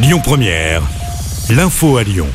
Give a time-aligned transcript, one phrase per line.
[0.00, 0.80] Lyon Première,
[1.50, 2.28] l'info à Lyon.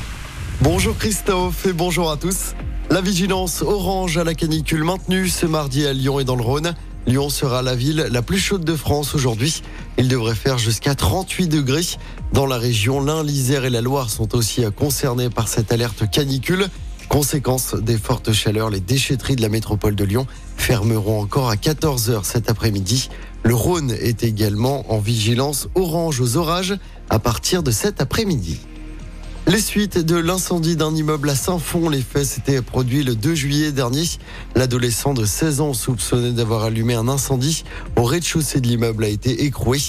[0.59, 2.55] Bonjour Christophe et bonjour à tous.
[2.89, 6.75] La vigilance orange à la canicule maintenue ce mardi à Lyon et dans le Rhône.
[7.07, 9.61] Lyon sera la ville la plus chaude de France aujourd'hui.
[9.97, 11.86] Il devrait faire jusqu'à 38 degrés.
[12.34, 16.68] Dans la région, l'Ain, l'Isère et la Loire sont aussi concernés par cette alerte canicule.
[17.07, 20.27] Conséquence des fortes chaleurs, les déchetteries de la métropole de Lyon
[20.57, 23.09] fermeront encore à 14h cet après-midi.
[23.44, 26.78] Le Rhône est également en vigilance orange aux orages
[27.10, 28.60] à partir de cet après-midi.
[29.46, 33.71] Les suites de l'incendie d'un immeuble à Saint-Fond, les faits s'étaient produits le 2 juillet
[33.73, 34.05] dernier.
[34.55, 37.66] L'adolescent de 16 ans soupçonné d'avoir allumé un incendie
[37.97, 39.80] au rez-de-chaussée de l'immeuble a été écroué.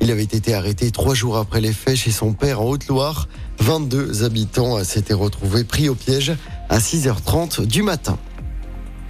[0.00, 3.28] Il avait été arrêté trois jours après les faits chez son père en Haute-Loire.
[3.60, 6.32] 22 habitants s'étaient retrouvés pris au piège
[6.68, 8.18] à 6h30 du matin.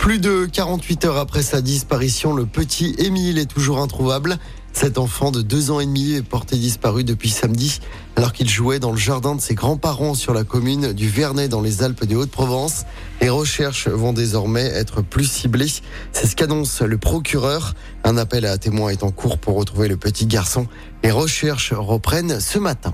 [0.04, 4.36] Plus de 48 heures après sa disparition, le petit Émile est toujours introuvable.
[4.74, 7.80] Cet enfant de deux ans et demi est porté disparu depuis samedi
[8.14, 11.62] alors qu'il jouait dans le jardin de ses grands-parents sur la commune du Vernet dans
[11.62, 12.84] les Alpes de Haute-Provence.
[13.22, 15.72] Les recherches vont désormais être plus ciblées.
[16.12, 17.72] C'est ce qu'annonce le procureur.
[18.04, 20.66] Un appel à témoins est en cours pour retrouver le petit garçon.
[21.02, 22.92] Les recherches reprennent ce matin.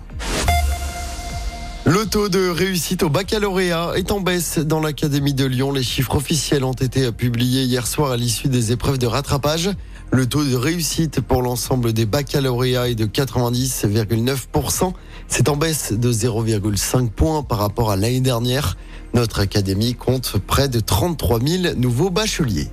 [1.86, 5.72] Le taux de réussite au baccalauréat est en baisse dans l'Académie de Lyon.
[5.72, 9.70] Les chiffres officiels ont été publiés hier soir à l'issue des épreuves de rattrapage.
[10.12, 14.92] Le taux de réussite pour l'ensemble des baccalauréats est de 90,9%.
[15.26, 18.76] C'est en baisse de 0,5 points par rapport à l'année dernière.
[19.14, 22.68] Notre académie compte près de 33 000 nouveaux bacheliers.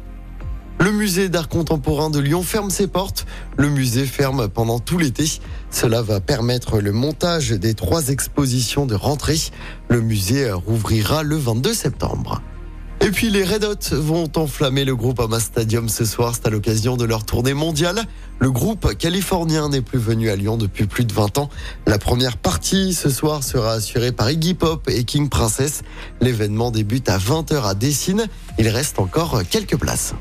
[0.80, 3.26] Le musée d'art contemporain de Lyon ferme ses portes.
[3.58, 5.26] Le musée ferme pendant tout l'été.
[5.72, 9.40] Cela va permettre le montage des trois expositions de rentrée.
[9.90, 12.42] Le musée rouvrira le 22 septembre.
[13.00, 16.34] Et puis les Red Hot vont enflammer le groupe Ama Stadium ce soir.
[16.36, 18.04] C'est à l'occasion de leur tournée mondiale.
[18.40, 21.50] Le groupe californien n'est plus venu à Lyon depuis plus de 20 ans.
[21.88, 25.82] La première partie ce soir sera assurée par Iggy Pop et King Princess.
[26.22, 28.28] L'événement débute à 20h à Dessine.
[28.60, 30.14] Il reste encore quelques places.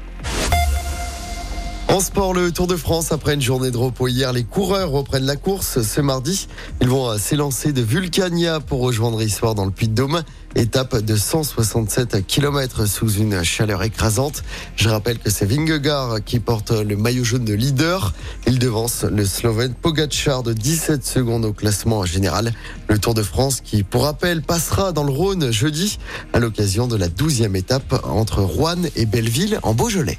[1.97, 5.25] En sport, le Tour de France, après une journée de repos hier, les coureurs reprennent
[5.25, 6.47] la course ce mardi.
[6.83, 10.23] Ils vont s'élancer de Vulcania pour rejoindre Issoire dans le Puy-de-Dôme.
[10.57, 14.43] Étape de 167 km sous une chaleur écrasante.
[14.77, 18.13] Je rappelle que c'est Vingegaard qui porte le maillot jaune de leader.
[18.47, 22.53] Il devance le Slovène Pogacar de 17 secondes au classement général.
[22.89, 25.99] Le Tour de France qui, pour rappel, passera dans le Rhône jeudi
[26.34, 30.19] à l'occasion de la 12e étape entre Rouen et Belleville en Beaujolais.